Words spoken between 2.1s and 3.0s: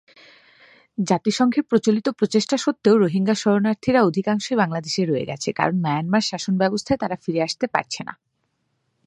প্রচেষ্টা সত্ত্বেও,